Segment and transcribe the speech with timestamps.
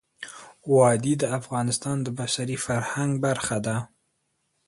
[0.73, 3.77] وادي د افغانستان د بشري فرهنګ برخه ده.